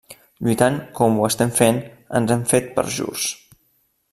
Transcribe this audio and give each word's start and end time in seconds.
Lluitant 0.45 0.79
com 0.99 1.19
ho 1.19 1.27
estem 1.27 1.53
fent, 1.59 1.77
ens 2.21 2.33
hem 2.37 2.43
fet 2.55 2.73
perjurs. 2.79 3.29